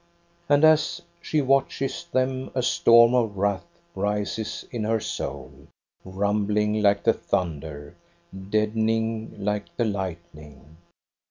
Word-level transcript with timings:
And 0.49 0.63
as 0.65 0.99
she 1.21 1.41
watches 1.43 2.07
them 2.11 2.49
a 2.55 2.63
storm 2.63 3.13
of 3.13 3.37
wrath 3.37 3.67
rises 3.93 4.65
in 4.71 4.83
her 4.83 4.99
soul, 4.99 5.51
rumbling 6.03 6.81
like 6.81 7.03
the 7.03 7.13
thunder, 7.13 7.95
deadening 8.49 9.35
like 9.37 9.75
the 9.77 9.85
lightning. 9.85 10.77